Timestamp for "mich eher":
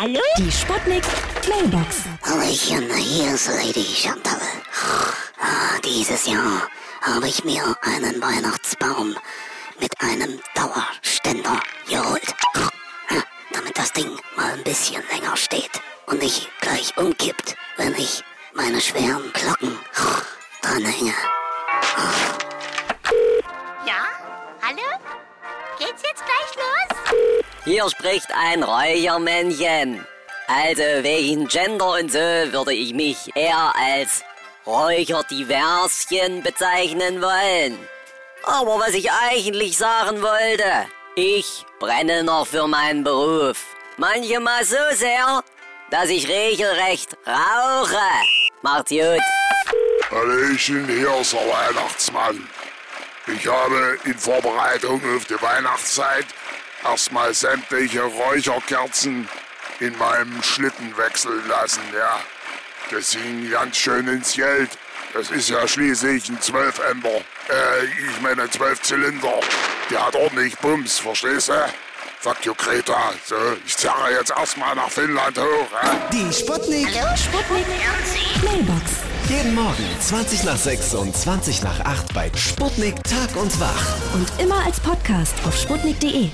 32.94-33.72